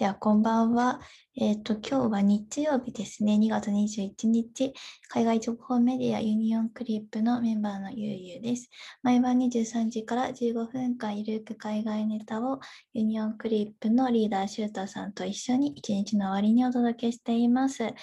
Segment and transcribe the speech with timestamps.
[0.00, 0.98] では、こんばんは。
[1.36, 3.34] えっ、と、今日は日曜日ですね。
[3.34, 4.72] 2月21日、
[5.10, 8.70] 海外情報メディアユニオンクリップのメンバーのゆうゆうです。
[9.02, 12.60] 毎晩23時から15分間ゆるく海外ネタを
[12.94, 17.80] ユニオンクリップのリーダーシュータさんと一緒に一日の終わりにお届けしています。
[17.80, 17.94] で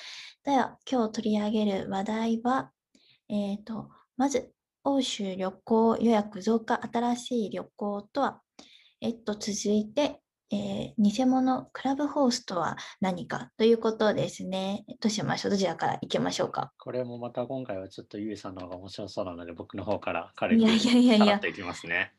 [0.51, 2.71] は、今日取り上げる話題は、
[3.27, 4.51] えっ、と、まず、
[4.83, 8.43] 欧州旅行予約増加新しい旅行とは、
[9.01, 14.85] えっと、続いて、えー、偽物クラブホースとは何かということですね。
[15.01, 15.51] どうしましょう？
[15.51, 16.71] どちらから行きましょうか？
[16.79, 22.13] これもまた今回はちょっとゆいさんの方が面白そうなので、僕の方から軽くいやいやいやいやっていきますね。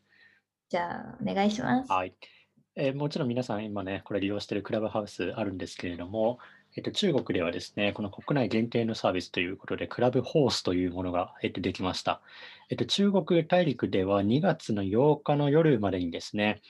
[0.68, 1.90] じゃあ、お願いします。
[1.90, 2.14] はい。
[2.76, 6.38] えーもちろん皆さん今ね、これ利用しているクラブハウスあるんですけれども、
[6.76, 12.20] えっと、中国ではですね、この国内限定のサービスということで、クラブホースというものが、えっと、できました。
[12.70, 16.60] えっと、中国大陸では2月の8日の夜までにですね、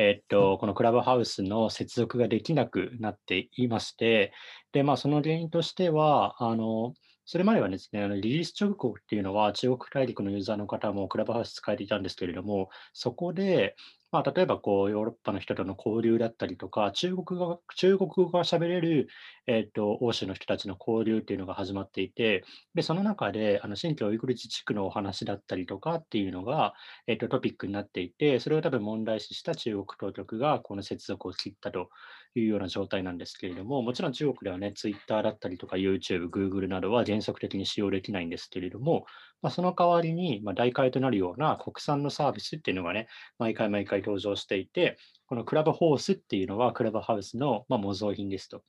[0.00, 4.32] えっと、このクラブハウスの接続ができなくなっていまして、
[4.70, 13.74] で、まあ、その原因としては、あの、それまではですね、リリース直後っていうのは中国大陸のユーザーの方もクラブハウス使えていたんですけれども、そこで、
[14.12, 19.08] まあ、例えばこうヨーロッパの人との交流だったりとか、中国語が中国語が喋れる、
[19.48, 26.74] えっと欧州の人たちの交流っていうのが始まっていて、でその中であの新疆ウイグル自治区のお話だったりとかっていうのが、
[27.06, 31.88] えっとトピックになっていて、それを多分問題視した中国当局がこの接続を切ったと
[32.34, 39.06] いうような状態なんですけれども、もちろん中国ではね、Twitter だったりとか YouTube、Google などは原則的に使用できないんですけれども、
[39.40, 48.62] まあ、その代わりに、まあ、代替となるような国産のサービスっていうのがね、毎回毎回登場していて、このクラブホースっていうのはクラブハウスの、ま、模造品ですと。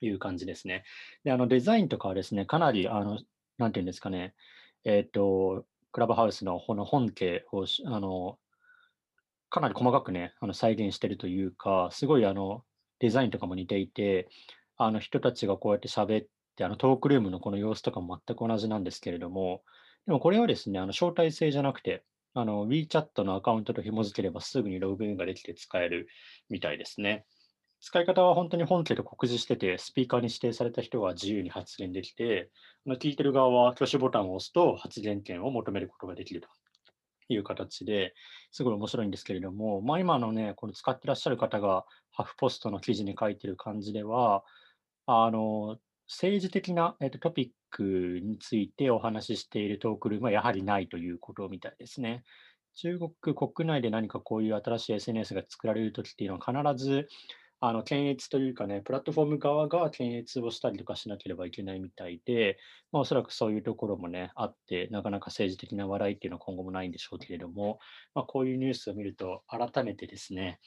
[0.00, 0.84] いう感じですね。
[1.24, 3.18] で、あのデザインとかはですね、かなり、あの、
[3.58, 4.34] なんていうんですかね、
[4.84, 8.38] えっ、と、クラブハウスのこの本家を、あの、
[9.50, 12.64] かなり細かくね、あの再現してるというか、すごいあの
[12.98, 14.28] デザインとかも似ていて、
[14.76, 16.26] あの人たちがこうやって喋っ
[16.56, 19.62] て、あのトークルームのこの様子とかも全く同じなんですけれども、
[20.06, 22.04] でもこれはですね、あの招待制じゃなくて、
[22.34, 26.08] あの WeChat のアカウントと紐付ければすぐにログインができて使える
[26.50, 27.24] みたいですね。
[27.80, 32.50] 使い方は本当に本家と酷似してて、スピーカーに指定された人は自由に発言できて、
[32.86, 36.48] 聞いてる側は挙手ボタンを押すと発言権を求めることができると
[37.28, 38.14] いう形で
[38.50, 44.42] すごい面白いんですけれども、まあ、今のね、この使ってらっしゃる方がハフポストの記事に書いてる感じでは、
[45.06, 45.78] あの
[46.08, 52.24] 政治的な、えっと、トピックについてお話ししているトークルームはやはりないということみたいですね。
[52.74, 57.08] 中国国内で何かこういう新しい SNS が作られるときっていうのは必ず
[57.60, 62.56] あの検閲というかね、プラットフォーム側が検閲をしたりとかしなければいけないみたいで、
[62.92, 67.80] まあ、おそらくそういうところもね、あって、なかなか政治的な話題っていうのは今後もないんでしょうけれども、
[68.14, 70.60] まあ、こういうニュースを見ると、改めてですね、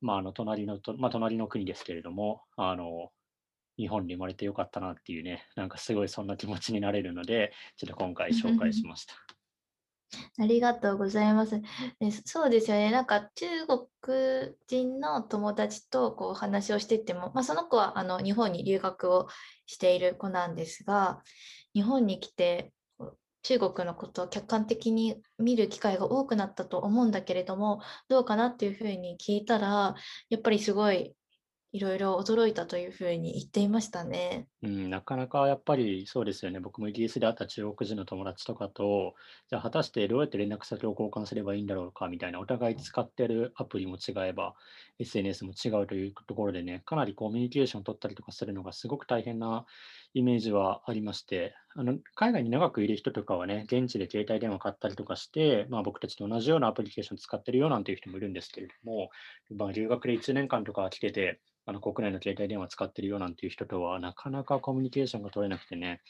[0.00, 3.10] まあ、あの隣のと、まあ、隣の国ですけれども、あの
[3.76, 9.37] 日本に生まれてよかったなっていうね、なんかすごいそんな気持ちになれるので、ちょっと今回紹介しました。
[10.38, 11.60] ありがとうございます。
[12.00, 12.90] でそうですよね。
[12.90, 19.28] なんか中国人の友達とこう話をしてても、まあ、その子はあの日本に留学を
[19.66, 21.22] している子なんですが、
[21.74, 22.72] 日本に来て
[23.42, 29.94] 中国のことを客観的に見る機会が多くなったと思うんだけれども、どうかなっていうふうに聞いたら、
[30.28, 31.14] やっぱりすごい
[31.72, 34.48] いろいろ驚いたというふうに言っていましたね。
[34.62, 36.58] うん、なかなかやっぱりそうですよね。
[36.58, 39.14] 僕もイギリスで会った中国人の友達とかと、
[39.48, 44.54] じゃあ果たしてどうやって連絡先を交換すればいいんだろうかみたいな、お互い使っているアプリも違えば、
[44.98, 49.64] SNS も違うというところでね、かなりコミュニケーションを取ったりとかするのがすごく大変な
[50.14, 59.10] イメージはありまして、あの海外に長くいる人とかはね、現地で携帯電話買ったりとかして、まあ、僕たちと同じようなアプリケーション使ってるよなんていう人もいるんですけれども、
[59.56, 66.00] まあ、留学で1年間とか来てて、あの国内の携帯電話使ってるよなんていう人とはなかなかコミュニケーションが取れなくてね、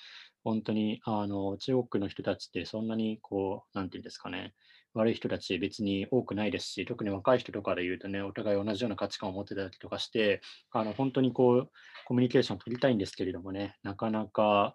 [0.45, 4.55] 本当にあの中国の人たちってそんなにこう、なんていうんですかね、
[4.95, 10.41] 悪い人たち別に多くないですし、特に若い人とかで言うとね、お互い同じような価値観を持ってたりとかして、
[10.71, 11.71] あの本当にこう、
[12.07, 14.75] コミュニケーションを取りたいんですけれどもね、なかなか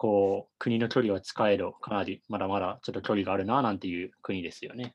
[0.00, 4.94] こう、国の距離は近いど、かなりまだまだちょっと距離があるななんていう国ですよね。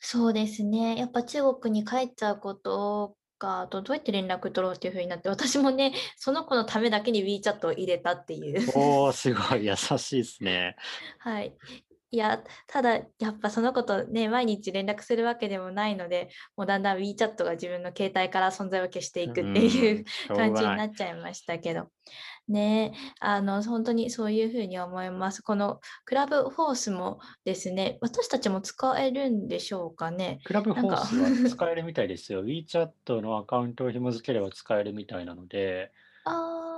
[0.00, 0.96] そうですね。
[0.96, 8.70] やっぱ中国に帰っちゃうことが、あとどうやって連絡取ろうっていうふうになって、私もね、その子のためだけに WeChat を入れたっていう。
[8.76, 10.76] おー、すごい優しいですね。
[11.18, 11.52] はい。
[12.10, 21.88] いや、ただやっぱその子とね、毎日連絡するわけでもないので、もうだんだん WeChat が自分の携帯から存在を消していくっていう感じになっちゃいましたけど。
[22.48, 25.42] ねあの、本当にそういうふうに思います。
[25.42, 30.38] このクラブフォースもですね、私たちも使えるんでしょうかね。
[30.44, 32.44] クラブフォースは使えるみたいですよ。
[32.46, 35.90] WeChat のアカウントを紐付ければ使えるみたいなので、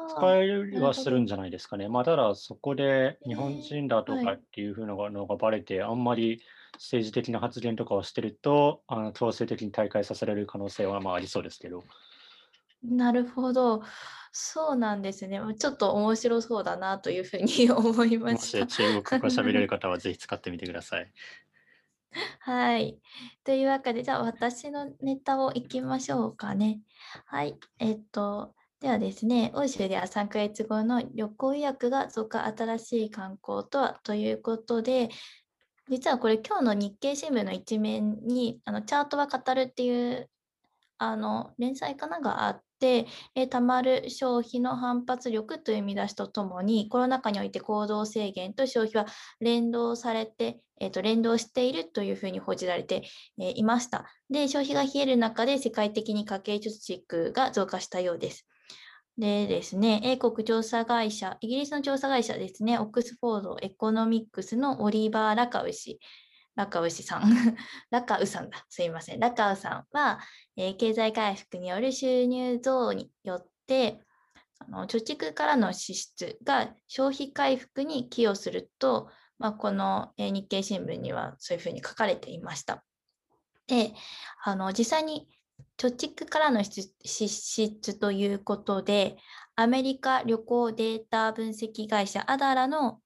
[0.08, 1.88] 使えるはするんじゃないですかね。
[1.88, 6.40] まあ、ただそこで日本人だとかっていうふうなのがバレて、あんまり
[6.74, 11.84] 政治的な発言とかをしてると、あの強制的に大会させられる可能性はまあありそうですけど。
[12.82, 13.82] なるほど。
[14.32, 15.40] そうなんですね。
[15.58, 18.68] ちょっと面白そうだなというふうに思いまもした。
[18.68, 21.12] し中国語が喋れる方はぜひ使ってみてください。
[22.40, 22.98] はい。
[23.44, 26.80] というわけで、じゃあ私のネタをいきましょうかね。
[27.26, 27.58] はい。
[27.78, 33.98] えっと、ではですね、欧州では3ヶ月後の旅行予約が増加新しい観光とは？
[34.04, 35.08] ということで、
[35.88, 40.30] 実はこれ今日の日経新聞の一面にあのチャートは語るっていう
[40.96, 49.08] あの連載かながあって、えーたまる消費の反発力という見出しとともに、コロナ禍において行動制限と消費は
[49.40, 53.02] 連動されて、えーと連動しているというふうに報じられて、
[53.40, 54.06] えーいました。
[54.30, 58.46] で、消費が冷える中で世界的に家計貯蓄が増加したようです。
[59.18, 65.98] でですね、英国調査会社、イギリスの調査会社ですね、オックスフォードエコノミックスのオリバー・ラカウ氏、
[66.54, 67.22] ラカウ氏さん、
[67.90, 70.20] ラカウさんだ、すいません、ラカウさんは、
[70.56, 74.00] えー経済回復による収入増によって、
[74.60, 82.84] あの貯蓄からの支出が消費回復に寄与すると、まあ、この、え日経新聞にはそういうふうに書かれていました。
[83.66, 83.94] で、
[84.44, 85.28] あの実際に
[85.76, 89.16] 貯蓄からの支出ということで、
[89.56, 93.00] アメリカ旅行データ分析会社アダラの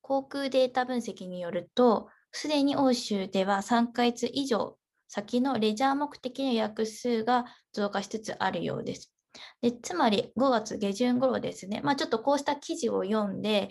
[0.00, 4.76] 航空データ分析によると、すでに欧州では3ヶ月以上
[5.08, 9.13] 先のレジャー目的の予約数が増加しつつあるようです。
[9.62, 13.70] でつまり5月下旬頃ですね、まあ、ちょっとこうした記事を読んで、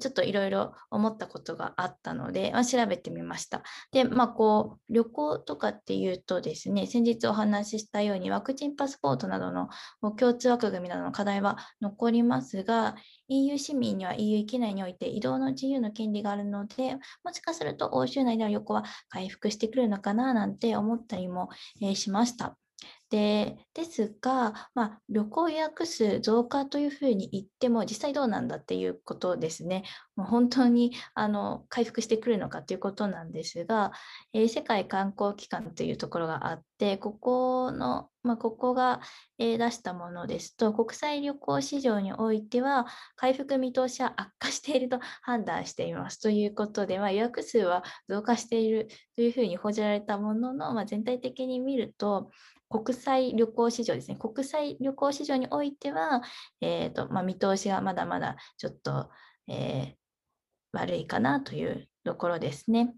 [0.00, 3.62] ちょっといろいろ思ったことがあったので、まあ、調べてみました。
[3.90, 9.70] で、まあ、こう、旅行とかっていうとですね、先日お話ししたようにワクチンパスポートなどの
[10.16, 12.96] 共通枠組みなどの課題は残りますが、
[13.28, 21.48] EU 市民には EU 域内において移動の自由の権利があるので、もしかすると欧州内での旅行は回復してくるのかななんて思ったりも、
[21.94, 22.58] しました。
[23.10, 29.84] でですが、まあ、旅行予約数増加というふうに言っても、実際どうなんだっていうことですね。
[30.16, 33.92] 本当にあの回復してくるのかということなんですが、
[34.34, 39.00] えー世界観光機関というところがあって、ここの、まあ、ここが、
[39.38, 46.20] えー出したものですと、国際旅行市場においては、回復見通しは悪化していると判断しています。
[46.20, 52.30] ということで、まあ、予約数は増加しているというふうに報じられたものの、まあ、全体的に見ると、
[52.68, 56.22] 国際旅行市場ですね、国際旅行市場においては、
[56.60, 59.10] えーとまあ、見通しがまだまだちょっと、
[59.48, 59.98] えー
[60.72, 62.94] 悪いかなというところですね。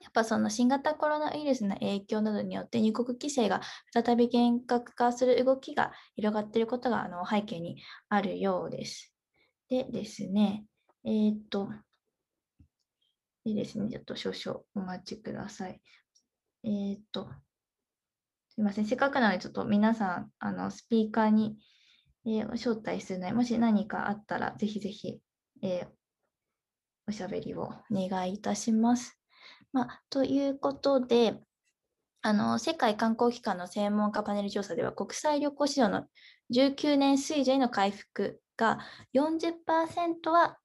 [0.00, 9.14] やっぱその新型コロナウイルスの影響などによって入国規制が再び厳格化する動きが広がっていることがあの背景にあるようです。
[9.68, 10.66] でですね、
[11.04, 11.70] えーっと、
[13.46, 15.80] でですね、ちょっと少々お待ちください。
[16.64, 17.30] えーっと、
[18.54, 21.56] すいません、せっかくなので、ちょっと皆さん、あのスピーカーに、
[22.24, 25.20] えー招待するので、もし何かあったら、ぜひぜひ、
[25.62, 25.88] えー
[27.06, 29.18] おしゃべりをお願いいたします。
[29.72, 31.42] まあ、ということで、
[32.22, 36.06] あの世界観光機関の専門家パネル調査では、国際旅行市場の
[36.54, 38.78] 19年水準への回復が
[39.12, 40.58] 40%は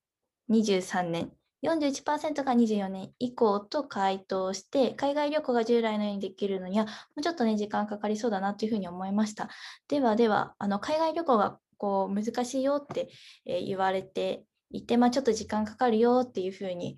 [0.50, 9.50] 23年、41%が24年以降と回答して、海外旅行が従来のようにできるのには、もうちょっとね、時間かかりそうだなというふうに思いました。
[9.88, 13.10] ではでは、あの海外旅行がこう難しいよって、
[13.46, 16.98] 言われていて、まあ、ちょっと時間かかるよっていうふうに、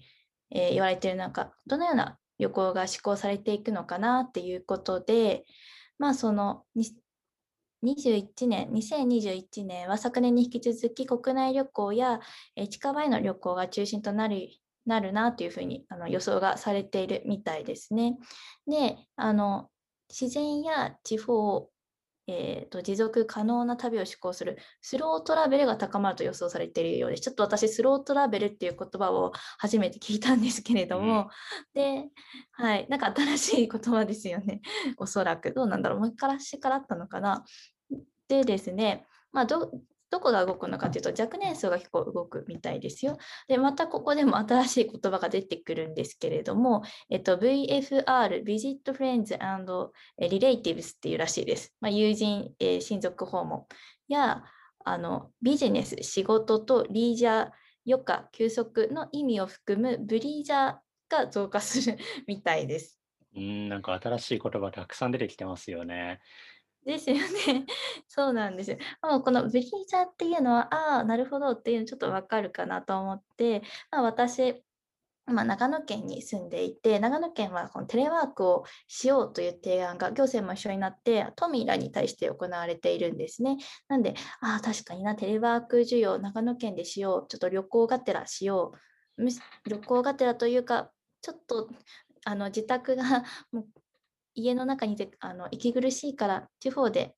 [0.50, 5.46] 言われている中、どのような旅行が施行されていくのかなっていうことで、
[5.98, 6.65] まあその
[7.84, 12.20] 21年、2021年は昨年に引き続き国内旅行や、
[12.56, 14.50] えー近場への旅行が中心となる
[14.86, 18.18] なるなというふうにあの予想がされているみたいですね。
[18.68, 19.70] で、あの
[20.10, 21.70] 自然や地方、
[22.28, 27.24] えーと持続可能な旅を志向するスロートラベルが高まると予想されているようです。
[27.24, 31.30] ちょっと私、スロートラベルっていう言葉を初めて聞いたんですけれども、
[31.74, 32.10] で、
[32.52, 34.62] はい、なんか新しい言葉ですよね。
[34.98, 35.52] おそらく。
[35.52, 36.00] どうなんだろう。
[36.00, 37.44] 昔からあったのかな。
[38.32, 39.72] でですね、まあ、ど
[40.10, 43.18] どこが動くのかというと若年層が結構動くみたいですよ。
[43.48, 51.74] でまたここでも新しい言葉が出てくるんですけれども、えっと、VFR、Visit Friends and Relatives っていうらしいです。
[51.80, 53.66] まあ、友人、えー、親族訪問
[54.10, 54.44] や
[54.84, 57.50] あのビジネス、仕事とリージャー、
[57.88, 60.76] 余暇、休息の意味を含むブリージャー
[61.10, 61.98] が増加する
[62.28, 63.00] みたいです。
[63.36, 66.20] うん、なんか新しい言葉たくさん出てきてますよね。
[66.86, 67.22] ですよね。
[68.08, 68.78] そうなんですよ。
[69.04, 73.62] もうこのブリーザーっていうのは、ああ、なるほどっていうのちょっとわかるかなと思って、
[73.92, 74.64] まあ、私、
[75.28, 83.58] まあ、長野県に住んでいて、長野県はこのテレワークをしようという提案が行政も一緒になって、都民らに対して行われているんですね。
[83.88, 88.74] なんで、ああ、確かにな、テレワーク需要、長野県でしよう、ちょっと旅行がてらしよ
[89.18, 89.24] う、
[89.70, 91.70] 旅行がてらというか、ちょっと
[92.26, 93.04] あの自宅が
[93.52, 93.68] もう
[94.36, 97.16] 家の中にてあの息苦しいから地方で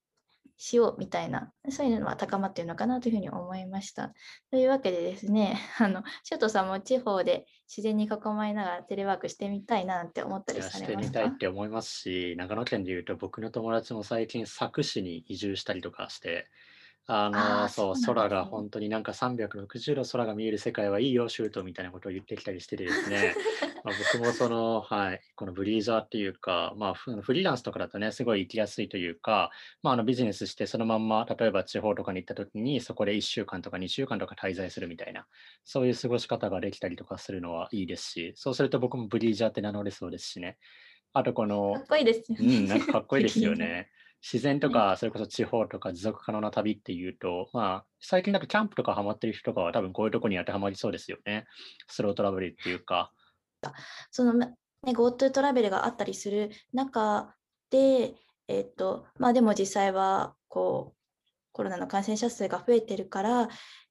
[0.58, 4.14] しようみたいな、そういうのは高まっているのかなというふうに思いました。
[4.52, 10.94] というわけでですね、 あの、シュートさんも地方で自然に囲まれながらテレワークしてみたいなって思ったりされますか？
[10.94, 16.48] してみたいって思いますし、長野県でいうと僕の友達も最近佐久市に移住したりとかして、
[17.06, 23.36] あの、そう、空が本当になんか360度空が見える世界はいいよ、シュートみたいなことを言ってきたりしててですね、
[23.84, 35.28] まあ、僕もその、はい、このブリーザーっていうか、まあ、フリーランスとかだとね、すごい行きやすいというか、まあ、あのビジネスしてそのまんま、例えば地方とかに行った時に、そこで1週間とか2週間とか滞在するみたいな、
[35.66, 40.58] そういう過ごし方ができたりとかするのはいいですし、そうすると僕もブリーザーって名乗れそうですしね。
[41.12, 42.58] あとこの、かっこいいですよね。
[42.58, 43.90] うん、なんかかっこいいですよね。
[44.24, 51.46] 自然とか、それこそ地方とか持続可能な旅っていうと、まあ、最近だとキャンプとかハマってる人とかは多分こういうとこに当てはまりそうですよね。
[51.88, 53.12] スロートラベルっていうか。
[54.12, 54.54] そのね、
[54.86, 57.36] GoTo トラベルがあったりする中
[57.70, 58.14] で、
[58.48, 60.98] えっと、まあでも実際は、こう、
[61.52, 63.50] コロナの感染者数が増えてるから、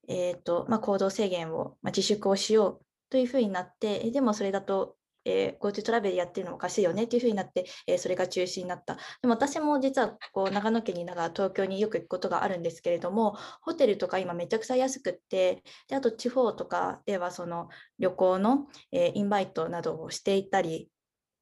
[0.09, 8.97] えっと、まあ行動制限を、まあ、自粛をしようというふうになって、でもそれだとえー、GoTo トラベルやってるのおかしいよねっていうふうになって、えー、それが中止になった。
[9.21, 20.88] でも私も実はこう長野県にいながら東京によく行くことがあるんですけれども、ホテルとか今めちゃくちゃ安くって、であと地方とかではその旅行の、えー、インバイトなどをしていたり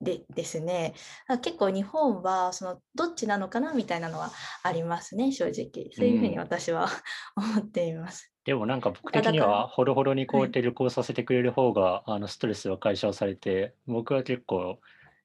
[0.00, 0.94] でですね、
[1.42, 4.30] 結構日本はそのどっちなのかなみたいなのは
[4.62, 5.90] ありますね、正直。
[5.92, 6.88] そういうふうに私は、
[7.36, 8.32] うん、思っています。
[8.44, 14.80] でもなんか僕的には、ほどほどにこうやって旅行させてくれる方が、あのストレスは解消されて、僕は結構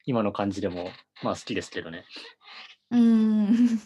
[0.06, 0.90] 今の感じでも、
[1.24, 2.04] まあ好きですけどね。
[2.92, 3.80] うん。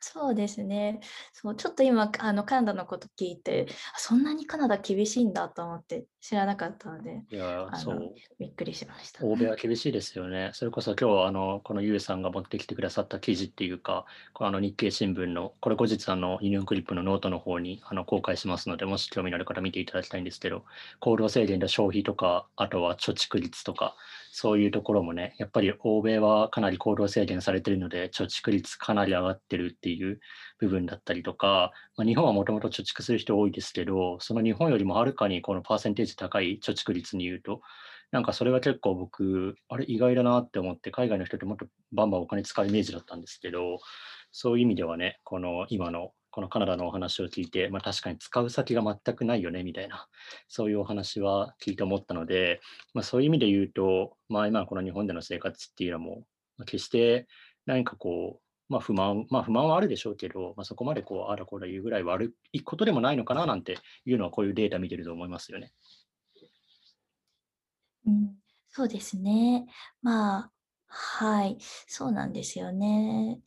[0.00, 1.00] そうですね。
[1.32, 8.14] そう、ちょっと今、あの、カナダのこと聞いて、そんなにカナダ厳しいんだと思って知らなかったので、いや、そう。
[8.38, 9.24] びっくりしました。
[9.24, 10.50] 欧米は厳しいですよね。
[10.52, 20.64] それこそ今日、あの、このユウさんが持ってきてくださった記事っていうか、このあの日経新聞の、これ後日、あの、ユニオンクリップのノートの方にあの公開しますので、もし興味のある方見ていただきたいんですけど、
[21.00, 23.96] 行動制限で消費とか、あとは貯蓄率とか、
[24.38, 30.20] そういうところもね、やっぱり欧米はかなり行動制限されてるので、貯蓄率かなり上がってるっていう
[30.58, 37.62] 部分だったりとか、まあ、日本はもともと貯蓄する人多いですけど、その日本よりもはるかにこのパーセンテージ高い貯蓄率に言うと、
[38.10, 43.78] なんかそれが結構僕、あれ意外だなって思って、海外の人ってもっとバンバンお金使うイメージだったんですけど、
[44.32, 50.06] そういう意味ではね、この今のこのカナダのお話を聞いて、まあ、確かに使う先が全くないよねみたいな、
[50.48, 52.60] そういうお話は聞いて思ったので、
[52.92, 56.24] まあ、そういう意味で言うと、まあ、今この日本での生活っていうのも、
[56.66, 57.26] 決して
[57.64, 65.72] 何かこう、まあ、不満、まあ、不満はあるでしょうけど、まあ、そこまでこう、あらこら言うぐらい悪いことでもないのかななんていうのは、こういうデータ見てると思いますよね。
[68.04, 68.34] うん、
[68.68, 69.64] そうですね。
[70.02, 70.50] まあ、
[70.86, 73.40] はい、そうなんですよね。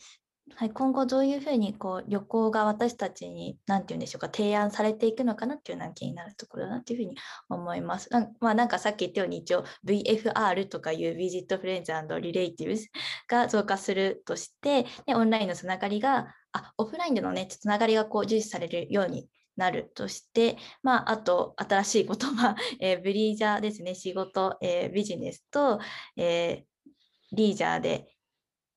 [0.56, 7.18] はい、今後どういうふうにこう旅行が私たちに何て言うんでしょうか提案されていくのかなっていうのは気になるところだなというふうに
[7.50, 8.10] 思います。
[8.12, 12.88] なまあ、なんかさっき言ったように一応 VFR とかいう Visit Friends and Relatives
[13.27, 19.29] が増加するとしてでオンラインのつながりがあオフラインでのねつながりがこう重視されるように
[19.60, 25.79] なるとして、まあ、あと新しい言葉、 えー、ブリージャーですね仕事、えー、ビジネスと、
[26.15, 26.96] えー、
[27.34, 28.08] リージャーで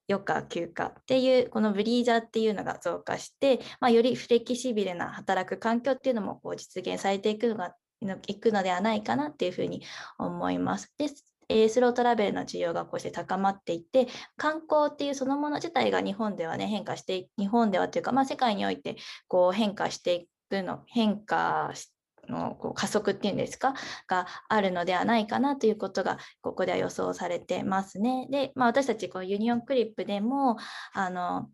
[0.08, 7.74] 余暇休暇っていうこのブリーザーっていうのが増加して、まあ、よりフレキシビルな働く環境っていうのもこう実現されていくのが
[8.26, 9.82] いくのではないかなっていうふうに
[10.18, 10.92] 思います。
[10.98, 11.06] で
[11.48, 18.96] えスロートラベルの需要がこうして高まっていて観光っていうそのもの自体が日本ではね変化して日本ではというか、まあ、世界において
[19.28, 21.92] こう変化していくの変化して
[22.28, 23.74] のこう加速っていうんですか？
[24.06, 28.28] があるのではないかなということがここでは予想されてますね。
[28.30, 30.56] で、まあ、私たちこうユニオンクリップでも
[30.92, 31.48] あの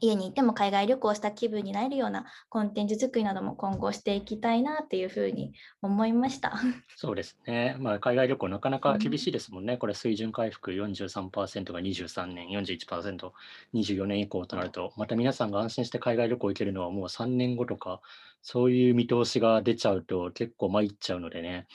[0.00, 6.60] 家にいても海外旅行した気分になれるようなコンテンツ作りなども今後していきたいなっていうふうに思いました。
[6.96, 7.76] そうですね。
[7.78, 9.78] まあ、海外旅行なかなか厳しいですもんね。
[9.78, 13.32] これ水準回復43%が23年、41%、
[13.72, 18.00] 24年以降となると、また皆さんが安心して海外旅行行けるのはもう3年後とか、
[18.42, 21.66] そういう見通しが出ちゃうと結構参っちゃうのでね。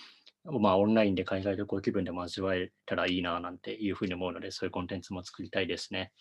[0.44, 6.12] まあ、オンラインで海外旅行気分でも味わえたらいいななんていうふうに思うので、そういうコンテンツも作りたいですね。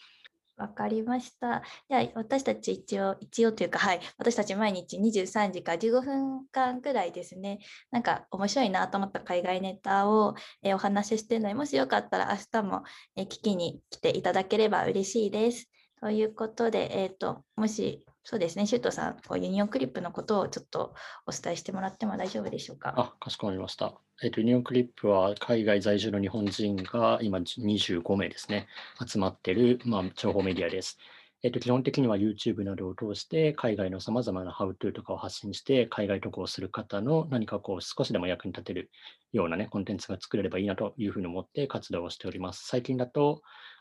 [0.60, 1.62] わかりました。
[1.88, 12.82] じゃあ私たち一応、一応というか、はい、私たち毎日23時か15分間くらいですね、なんか面白いなと思った海外ネタを、えお話ししてるので、もしよかったら明日も、
[13.16, 15.70] え聞きに来ていただければ嬉しいです。
[16.00, 20.94] ということで、えっ、と、もし、そうですね、シュータさん、こうユニオンクリップのことをちょっと
[21.26, 22.94] お伝えしてもらっても大丈夫でしょうか？
[22.96, 23.94] あ、かしこまりました。
[24.22, 28.68] えっと、ユニオンクリップは海外在住の日本人が今25名ですね、
[29.04, 30.98] 集まっている、まあ、情報メディアです。
[31.42, 38.90] えっと、基本的には YouTube などを通して海外のさまざまな How to とかを発信して海外渡航する方の何かこう少しでも役に立てる
[39.32, 42.66] ようなね、コンテンツが作れればいいなというふうに思って活動をしております。
[42.66, 43.40] 最近だと、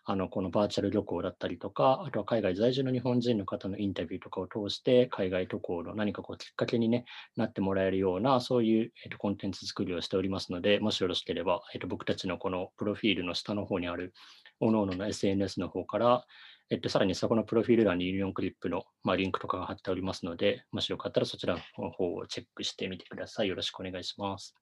[0.10, 7.06] あの、このバーチャル旅行だったりとか、あとは海外在住の日本人の方のインタビューとかを通して海外渡航の何かこうきっかけにね、
[7.38, 14.16] なってもらえるような、そういう、えっとコンテンツ作りをしておりますので、もしよろしければ、えっと僕たちのこのプロフィールの下の方にある、
[14.60, 16.26] 各々の SNS の方から、
[16.72, 23.48] えっと、さらにそこのプロフィール欄にユニオンクリップの、まあ、リンクとかが貼っておりますので、もしよかったらそちらの方をチェックしてみてください。
[23.48, 24.56] よろしくお願いします。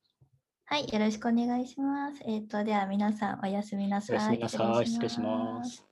[0.70, 2.22] はい、よろしくお願いします。
[2.26, 4.18] えっ、と、では皆さんおやすみなさい。
[4.18, 4.86] おやすみなさい。
[4.86, 5.86] 失礼します。